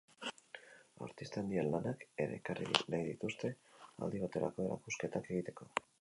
Artista 1.07 1.39
handien 1.41 1.69
lanak 1.75 2.01
ere 2.25 2.39
ekarri 2.41 2.67
nahi 2.71 3.05
dituzte 3.11 3.53
aldi 4.07 4.23
baterako 4.25 4.67
erakusketak 4.69 5.31
egiteko. 5.35 5.71